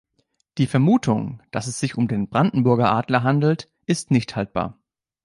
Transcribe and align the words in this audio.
Die 0.57 0.65
Vermutung, 0.65 1.43
dass 1.51 1.67
es 1.67 1.79
sich 1.79 1.95
um 1.95 2.07
den 2.07 2.27
Brandenburger 2.27 2.89
Adler 2.91 3.21
handelt, 3.21 3.71
ist 3.85 4.09
nicht 4.09 4.35
haltbar. 4.35 4.79